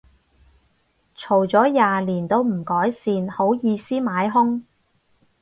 [1.15, 4.63] 嘈咗廿年都唔改善，好意思買兇